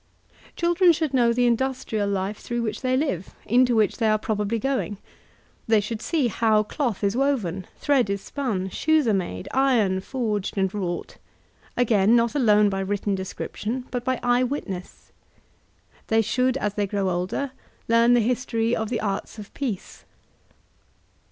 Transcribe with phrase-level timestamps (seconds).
[0.55, 4.57] Children should know the industrial life through which they live, into which they are probably
[4.57, 4.97] going.
[5.69, 10.57] Tbey should see how cloth is woven, thread is spun, shoes are made, iron forged
[10.57, 11.17] and wrought;
[11.77, 15.11] again not alone by writ t^ description, but by eye witness.
[16.07, 17.51] They should, as tbey grow older,
[17.87, 20.03] learn the history of the arts of peace.